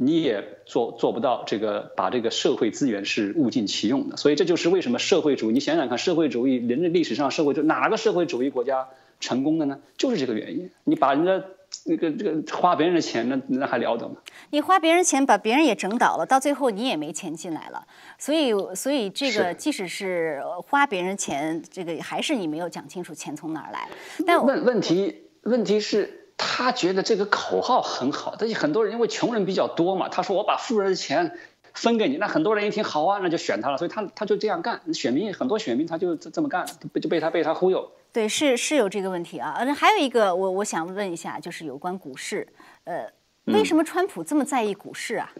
[0.00, 5.54] 你也做做不到这个，把这个社会资源是物尽其用的，所以这就是为什么社会主义。
[5.54, 9.80] 你想想看，社会主义人类历史上社会就哪个社会主义国家成功的呢？
[9.96, 10.70] 就是这个原因。
[10.84, 11.44] 你把人家
[11.88, 14.14] 那个这个花别人的钱，那那还了得吗？
[14.50, 17.84] 你花别人钱，把别人也整倒了，到最后你也没钱进来了。
[18.18, 23.88] 所以，所以这个即使是花别人钱，这个还是你没有讲清楚钱从哪儿来。
[24.26, 26.14] 但问问题问题是。
[26.40, 31.36] 他觉得这个口号很好，但是很多人因为穷人比较多嘛，他说我把富人的钱
[31.78, 36.66] 分给你，那很多人一听好啊，那就选他了，所以他他就这样干，选民很多选民他就这这么干，
[37.00, 37.88] 就被他被他忽悠。
[38.12, 42.46] 对，是是有这个问题啊，那还有一个我我想问一下，就是有关股市，
[42.84, 43.08] 呃，
[43.44, 45.32] 为什么川普这么在意股市啊？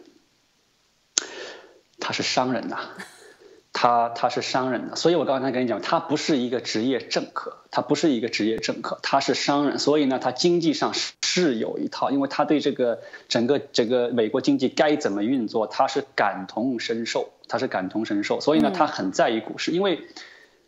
[1.98, 2.79] 他是商人呐。
[3.80, 20.00] 他他是商人的，所以我刚才跟你讲，他不是一个职业政客，他不是一个职业政客，他是商人，所以呢，他经济上是有一套，因为他对这个整个这个美国经济该怎么运作，他是感同身受，他是感同身受，所以呢，他很在意股市，因为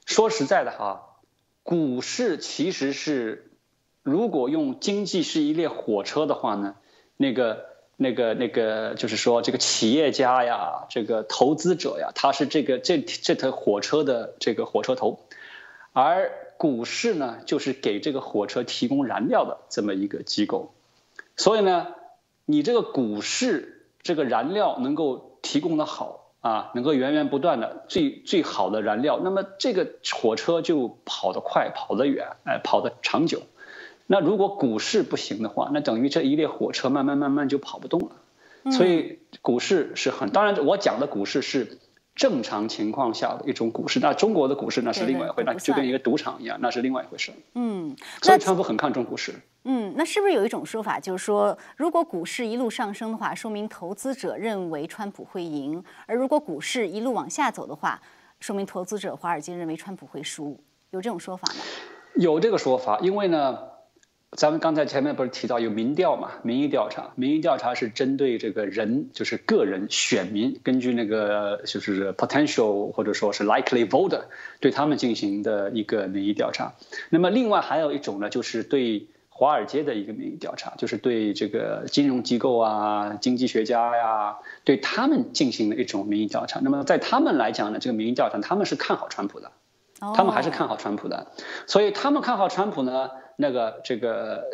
[0.07, 1.17] 说实在的哈，
[1.65, 3.51] 股市其实是
[4.05, 6.77] 如果用经济是一列火车的话呢，
[7.17, 7.70] 那个。
[8.03, 15.21] 那个那个就是说，这个企业家呀，这个投资者呀，他是这个这这台火车的这个火车头，
[15.93, 20.73] 而股市呢，就是给这个火车提供燃料的这么一个机构。
[21.37, 21.89] 所以呢，
[22.47, 33.43] 你这个股市这个燃料能够提供的好啊，能够源源不断的最最好的燃料，那么这个火车就跑得快，跑得远，哎，跑得长久。
[34.13, 38.73] 那如果股市不行的话，那等于这一列火车慢慢慢慢就跑不动了。
[38.73, 41.79] 所以股市是很当然，我讲的股市是
[42.17, 44.01] 正常情况下的一种股市。
[44.01, 47.31] 那中国的股市那是另外一回，那就跟一个赌场一样，那是另外一回事。
[47.55, 49.33] 嗯，所以川普很看重股市。
[49.63, 58.03] 嗯，那是不是有一种说法，就是说，如果股市一路上升的话，说明投资者认为川普会赢；而如果股市一路往下走的话，
[58.41, 60.59] 说明投资者华尔街认为川普会输。
[60.91, 61.61] 有这种说法吗？
[62.17, 63.70] 有这个说法，因为呢。
[64.37, 66.31] 咱们刚才前面不是提到有民调嘛？
[66.43, 74.23] 民意调查，民意调查是针对这个人，就是个人选民，根据那个就是 potential 或者说是 likely voter
[74.61, 76.75] 对他们进行的一个民意调查。
[77.09, 86.61] 那么另外还有一种呢，就是对华尔街的一个民意调查，就是对这个金融机构啊、经济学家呀，对他们进行的一种民意调查。
[86.61, 89.51] 那么在他们来讲呢，这个民意调查他们是看好川普的，
[90.01, 91.29] 他们还是看好川普的，
[91.67, 93.11] 所以他们看好川普呢。
[93.43, 94.45] 那个这个，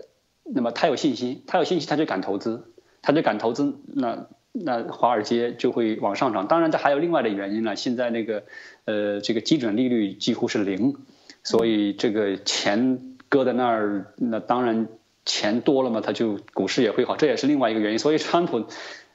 [0.44, 6.46] 那么他有信心，他有信心，他就敢投资，他就敢投资，那那华尔街就会往上涨。
[6.46, 7.74] 当然，这还有另外的原因了。
[7.74, 8.44] 现在那个
[8.84, 10.98] 呃，这个基准利率几乎是零，
[11.42, 14.86] 所以这个钱搁在那儿，那当然
[15.24, 17.98] 钱多了嘛，他就股市也会好，这也是另外一个原因。
[17.98, 18.66] 所以川普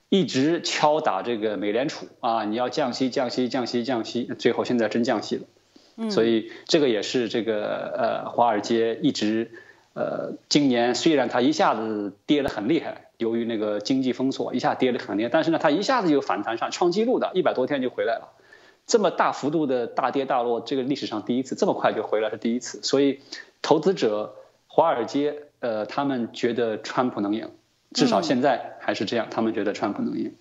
[0.09, 5.43] 一直敲打这个美联储啊，你要降息，降息，降息，降息，最后现在真降息了。
[6.09, 9.51] 所以这个也是这个呃，华尔街一直
[9.93, 18.33] 呃，今年虽然它一下子跌得很厉害，由于那个经济封锁一下跌得很厉害，但是呢，它一下子就反弹上创纪录的，一百多天就回来了。
[18.87, 22.81] 这么大幅度的大跌大落，这个历史上第一次，这么快就回来是第一次。
[22.81, 23.19] 所以
[23.61, 24.35] 投资者
[24.67, 27.51] 华尔街呃，他们觉得川普能赢，
[27.93, 30.33] 至少现在还是这样，他们觉得川普能赢。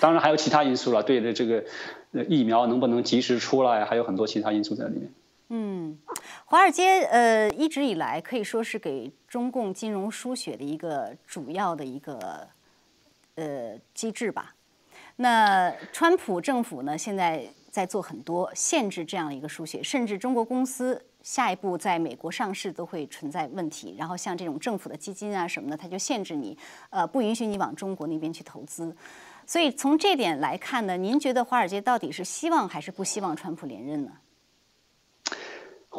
[0.00, 1.64] 当然还有其他因素了，对的这个
[2.28, 5.12] 疫苗能不能及时出来，还有很多其他因素在里面。
[5.50, 5.98] 嗯，
[6.44, 12.46] 华尔街呃一直以来可以说是给中共金融输血的一个主要的一个
[13.36, 14.54] 呃机制吧。
[15.16, 23.96] 那川普政府呢，现在在做很多限制这样的一个输血，甚至中国公司下一步在美国上市都会存在问题。
[23.98, 26.56] 然后像这种政府的基金啊什么的，它就限制你，
[26.90, 28.94] 呃，不允许你往中国那边去投资。
[29.48, 34.12] 所以从这点来看呢，您觉得华尔街到底是希望还是不希望川普连任呢？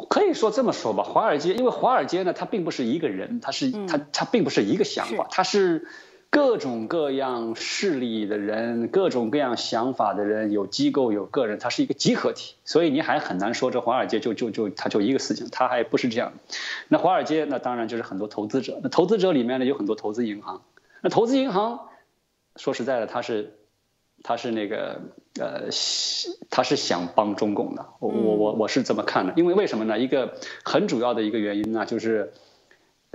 [0.08, 5.88] 可以说这么说吧，华尔街，因为华尔街呢，它并不是一个人，它是它它并不是一个想法，它是
[6.30, 16.34] 各种各样势力的人，各种各样想法的人，有机构有个人，它是一个集合体，所以你还很难说这华尔街就就就它就一个事情，它还不是这样。
[16.86, 20.62] 那华尔街那当然就是很多投资者，那投资者里面呢有很多投资银行，
[21.02, 21.88] 那投资银行
[22.56, 23.56] 说实在的，他是。
[24.22, 25.00] 他是那个
[25.40, 25.70] 呃，
[26.50, 29.98] 他是想帮中共的，我我我我是这么看的，因为为什么呢？
[29.98, 32.34] 一个很主要的一个原因呢，就是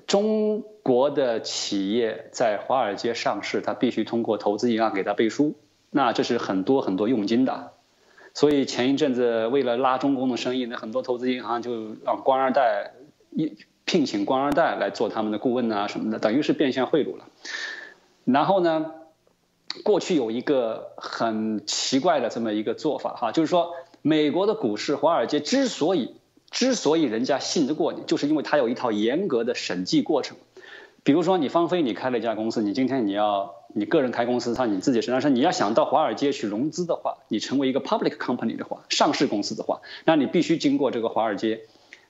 [0.07, 5.53] 中国的企业在华尔街上市，它必须通过投资银行给他背书，
[5.91, 7.73] 那这是很多很多佣金的，
[8.33, 12.93] 所以前一阵子为了拉中共的生意，那很多投资银行就让官二代
[13.29, 17.25] 一聘请官二代来做他们的顾问啊什么的，等于是变相贿赂了，
[18.23, 18.91] 然后呢？
[19.83, 26.15] 过去有一个很奇怪的这么一个做法哈，就是说美国的股市华尔街之所以
[26.49, 30.37] 之所以人家信得过你，就是因为它有一套严格的审计过程。
[31.03, 41.61] 比如说你方飞，你开了一家公司，你今天你要你个人开公司，他你自己身上是你要想到华尔街去融资的话，你成为一个 public company 的话，上市公司的话，那你必须经过这个华尔街，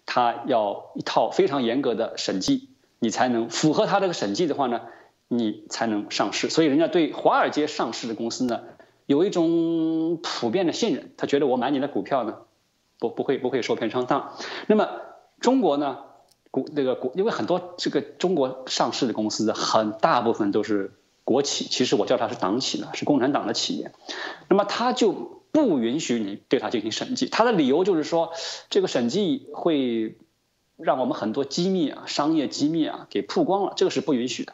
[0.06, 4.82] 它要一套非常严格的审计，你才能符合它这个审计的话呢。
[5.28, 8.62] 你才能上市，所以人家对华尔街上市的公司呢，
[9.06, 12.38] 有一种普遍的信任，他觉得我买你的股票呢，
[13.00, 14.38] 不不会不会受骗上当。
[14.68, 14.88] 那么
[15.40, 15.98] 中国呢，
[16.52, 23.92] 股那个股，因为很多这个中国上市的公司很大部分都是国企，其实我叫它是党企呢，是共产党的企业，
[24.48, 28.32] 那么他就不允许你对它进行审计，他的理由就是说，
[28.70, 30.18] 这个审计会
[30.78, 34.54] 让我们很多机密啊，商业机密啊给曝光了，这个是不允许的。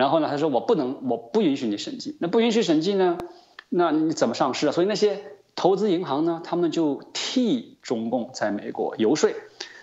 [0.00, 2.16] 然后呢，他说我不能，我不允许你审计。
[2.20, 3.18] 那不允许审计呢，
[3.68, 4.72] 那你怎么上市啊？
[4.72, 5.20] 所以那些
[5.54, 9.28] 投资银行呢，他们就替中共在美国游说，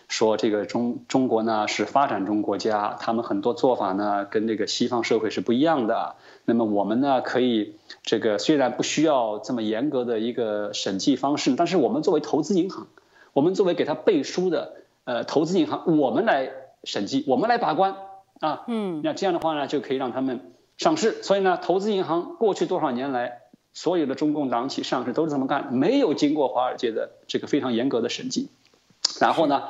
[0.08, 6.16] 说这个中中国呢是发展中国家，他们很多做法呢跟那个西方社会是不一样的。
[6.46, 12.88] 那么我们呢可以这个虽然不需要这么严格的一个审计方式，但是我们作为投资银行，
[13.34, 16.50] 我们作为给他背书的呃投资银行，我们来
[16.84, 18.07] 审计，我们来把关。
[18.40, 21.24] 啊，嗯，那这样的话呢，就可以让他们上市。
[21.24, 23.42] 所以呢，投资银行过去多少年来，
[23.74, 28.50] 所有的中共党企上市都是这么干，没有经过华尔街的这个非常严格的审计。
[29.20, 29.64] 然后呢，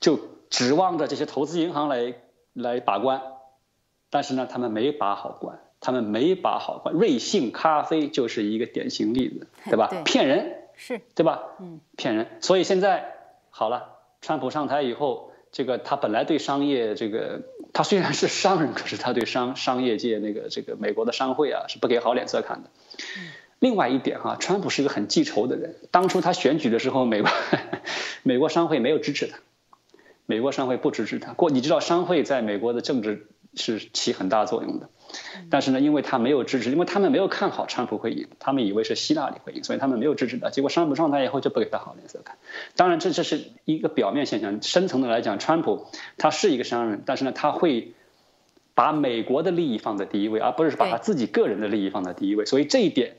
[0.00, 0.18] 就
[0.48, 2.14] 指望着这些投资银行来
[2.52, 3.22] 来把关，
[4.10, 6.94] 但是呢，他们没把好关，他们没把好关。
[6.94, 9.88] 瑞幸咖啡就是一个典型例子，对吧？
[10.04, 11.42] 骗人，是对吧？
[11.60, 12.26] 嗯，骗人。
[12.40, 13.14] 所以现在
[13.50, 15.28] 好了，川普上台以后。
[15.52, 22.70] 这个他本来对商业这个，他虽然是商人，可是他对商商业界那个这个美国的商会啊是不给好脸色看的。
[23.58, 25.76] 另外一点哈，川普是一个很记仇的人。
[25.90, 27.30] 当初他选举的时候，美国
[28.22, 29.38] 美国商会没有支持他，
[30.26, 31.32] 美国商会不支持他。
[31.34, 34.88] 过你知道，商会在美国的政治是起很大作用的。
[35.50, 40.50] 但是呢，因为他没有支持，因为他们没有看好川普会赢，他们以为是希拉里会赢，所以他们没有支持他。
[40.50, 42.36] 结果川普上台以后就不给他好脸色看。
[42.76, 45.86] 当然，这这是一个表面现象，深层的来讲，川普
[46.18, 47.92] 他是一个商人，但是呢，他会
[48.74, 52.46] 把美国的利益放在第一位，而不是把他自己个人的利益放在第一位。
[52.46, 53.16] 所以这一点，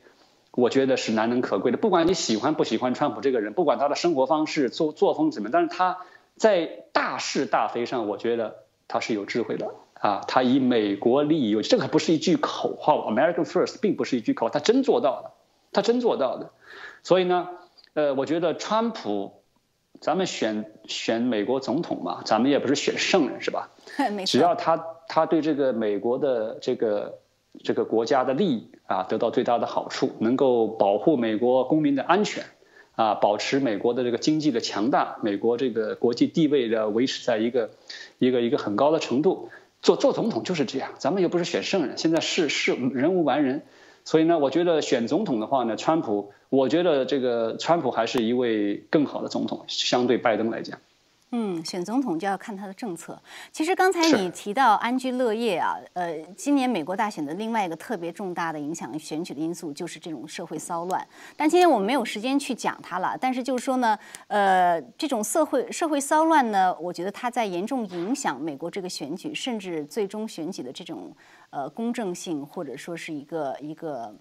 [0.51, 1.77] 我觉得是难能可贵的。
[1.77, 5.97] 不管你喜欢不喜欢川普这个人，不管他的生活方式、作作风怎么样，但是他
[6.36, 9.71] 在大是大非上，我觉得他是有智慧的。
[10.01, 15.33] 啊，他以美国利益，这个不是一句口号，American First 并不是一句口号，他真做到了，
[15.71, 16.49] 他真做到的。
[17.03, 17.49] 所以呢，
[17.93, 19.31] 呃，我觉得川普，
[19.99, 23.69] 咱们选选美国总统嘛，咱们也不是选圣人是吧？
[24.25, 27.19] 只要他他对这个美国的这个
[27.63, 32.43] 这个国家的利益啊得到最大的好处，能够保护美国公民的安全，
[32.95, 37.69] 啊，保持美国的这个经济的强大，美国这个国际地位的维持在一个
[38.17, 39.49] 一个一个很高的程度。
[39.82, 43.63] 做做总统就是这样，咱们又不是选圣人，现在是是人无完人，
[44.06, 50.79] 所以呢，我觉得选总统的话呢，川普，我觉得这个川普还是一位更好的总统，相对拜登来讲。
[51.34, 53.17] 嗯，选总统就要看他的政策。
[53.54, 61.08] 其实刚才你提到安居乐业啊，呃，今年美国大选的另外一个特别重大的影响选举的因素就是这种社会骚乱。
[61.38, 63.17] 但今天我们没有时间去讲它了。
[63.19, 71.15] 但是就是说呢，呃，这种社会社会骚乱呢，我觉得它在严重影响美国这个选举，甚至最终选举的这种
[71.50, 74.13] 呃公正性，或者说是一个一个。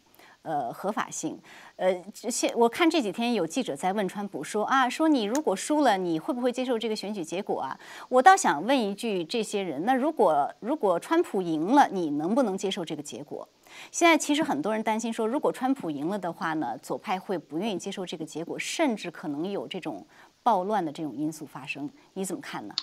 [0.42, 1.38] 呃，合法性，
[1.76, 7.78] 呃，现我看这几天有记者在问川普说啊，说你如果输了，你会不会接受这个选举结果啊？
[8.08, 13.46] 我倒想问一句，这些人，那如果如果川普赢了，你能不能接受这个结果？
[13.92, 20.06] 现在其实很多人担心说，如果川普赢了的话呢，左派会不愿意接受这个结果，甚至可能有这种
[20.42, 22.74] 暴乱的这种因素发生，你怎么看呢？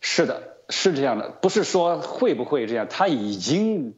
[0.00, 3.94] 是的，是这样的，不是说会不会这样，他已经。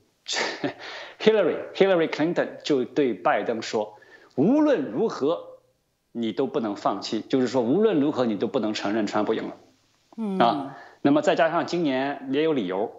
[1.20, 3.98] Hillary Hillary Clinton 就对拜登说
[4.36, 5.58] ：“无论如何，
[6.12, 7.20] 你都不能放弃。
[7.20, 9.56] 就是说，无论如何，你都不能承认川普赢了。”
[10.16, 12.90] 嗯啊，那么再加上今年也有理由，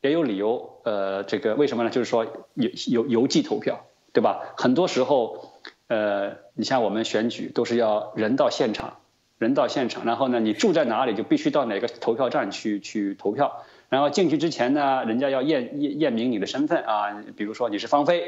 [0.00, 0.80] 也有理由。
[0.84, 1.90] 呃，这个为什么呢？
[1.90, 4.54] 就是说邮邮邮寄投票，对吧？
[4.56, 5.52] 很多时候，
[5.86, 8.98] 呃，你像我们选举都是要人到现场，
[9.38, 13.62] 人到现场，然后呢，你住在哪里就必须到哪个投票站去去投票。
[13.88, 18.24] 然后进去之前呢，人家要验验验明你的身份啊，比如说你是芳菲，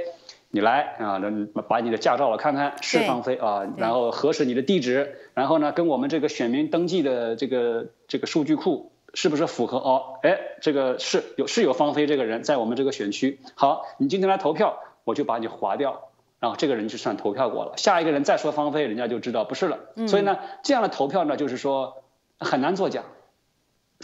[0.51, 1.21] 你来啊，
[1.69, 10.19] 把你的驾照我看看是芳菲啊，然后核实你的地址，然后呢跟我们这个选民登记的这个这个数据库是不是符合哦？
[10.23, 16.09] 哎，这个是有是有芳菲这个人在我们这个选区，好，你今天来投票，我就把你划掉，
[16.39, 19.79] 然后这个人就算投票过了，下一个人再说芳菲，人家就知道不是了。
[20.09, 22.03] 所以呢，这样的投票呢，就是说
[22.39, 23.03] 很难作假。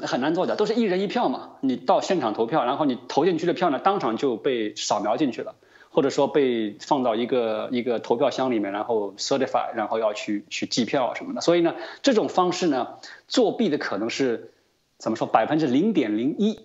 [0.04, 1.52] 很难做的，都是一人一票嘛。
[1.60, 5.54] 你到现场投票，然后你投进去的票呢，当场就被扫描进去了，
[5.90, 11.40] 或者说被放到一个一个投票箱里面，然后 certify，然后要去去计票什么的。
[11.40, 14.52] 所以呢，这种方式呢，作弊的可能是
[14.98, 15.26] 怎么说？
[15.26, 16.60] 百分之零点零一，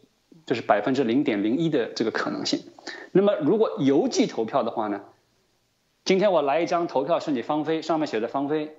[0.46, 2.64] 就是百分之零点零一的这个可能性。
[3.12, 5.02] 那么如果邮寄投票的话呢？
[6.04, 8.76] 今天我来一张投票是你芳菲，上面写的芳菲，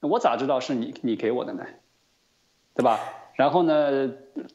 [0.00, 1.66] 我咋知道是你你给我的呢？
[2.74, 2.98] 对吧？
[3.34, 4.10] 然后呢，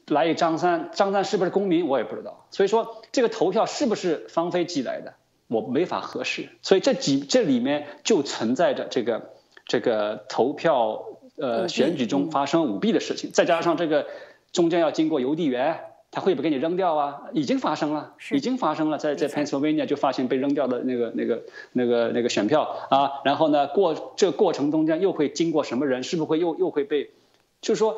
[0.08, 5.16] 来一张三，张三是不是公民我也不知道，所以说这个投票是不是芳菲寄来的，
[5.48, 9.34] 我没法核实，所以这几这里面就存在着这个
[9.66, 11.06] 这个投票
[11.38, 14.06] 呃选举中发生舞弊的事情，再加上这个
[14.52, 15.80] 中间要经过邮递员，
[16.12, 17.24] 他会不会给你扔掉啊？
[17.34, 22.62] 已经发生了，已经发生了，在在 Pennsylvania 就发现被扔掉的那个那个那个那个选票
[22.92, 27.10] 啊，然后呢过这过程中间又会经过什么人，是不是会又又会被，
[27.60, 27.98] 就是说。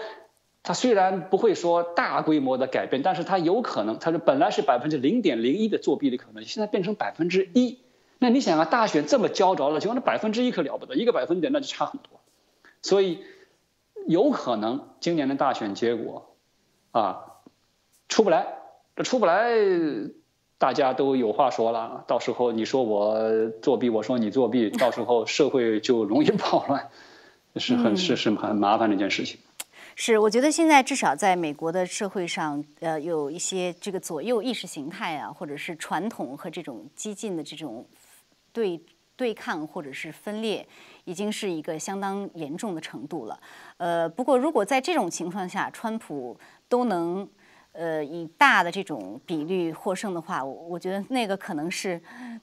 [0.61, 7.79] 它虽然不会说大规模的改变，但是它有可能，它是本来是百分之零点零一的作弊的可能，现在变成百分之一。
[8.19, 12.19] 那你想啊，大选这么焦灼的情况，那百分之一可了不得，一个百分点那就差很多。
[12.81, 13.23] 所以
[14.07, 16.35] 有可能今年的大选结果
[16.91, 17.25] 啊
[18.09, 18.47] 出不来，
[18.97, 19.49] 这出不来，
[20.57, 22.03] 大家都有话说了。
[22.07, 26.89] 到时候你说我作弊，我说你作弊，到时候社会就容易 暴乱，
[27.55, 29.39] 是很是是很麻烦的一件事情。
[30.01, 37.85] 是，我觉得现在至少在美国的社会上，呃，有一些这个左右意识形态啊，或者是传统和这种激进的这种
[38.53, 38.81] 对
[39.17, 40.65] 对抗或者是分裂，
[41.03, 43.37] 已经是一个相当严重的程度了。
[43.75, 46.39] 呃，不过如果在这种情况下，川普
[46.69, 47.29] 都能。
[47.71, 52.01] 呃，以大的这种比率获胜的话，我我觉得那个可能是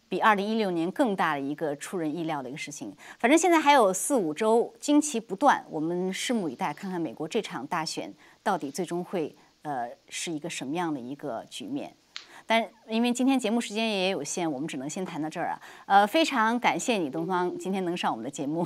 [0.08, 2.94] 比二零一六年更大的一个出人意料的一个事情。
[3.18, 8.12] 反正现在还有四五周，惊奇不断，我们拭目以待，看看美国这场大选
[8.42, 11.92] 到底最终会呃是一个什么样的一个局面。
[12.46, 15.60] 但因为今天节目时间也有限，我们只能先谈到这儿啊。
[15.86, 18.64] 呃，非常感谢你，东方，今天能上我们的节目。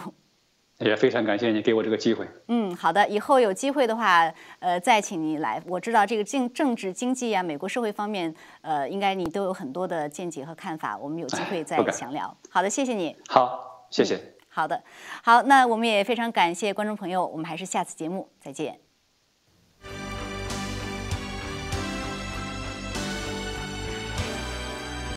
[0.81, 2.27] 也非常感谢你给我这个机会。
[2.49, 5.63] 嗯，好的，以后有机会的话，呃，再请你来。
[5.67, 10.97] 我知道这个政政治经济啊，美国社会方面，呃，应该你都有很多的见解和看法。
[10.97, 12.35] 我们有机会再详聊。
[12.49, 13.15] 好的，谢谢你。
[13.29, 14.19] 好，谢谢。
[14.49, 14.83] 好的，
[15.23, 18.90] 好，那我们也非常感谢观众朋友，我们还是下次节目再见。